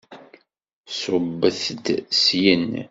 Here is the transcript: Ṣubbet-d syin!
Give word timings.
Ṣubbet-d 0.99 1.85
syin! 2.21 2.65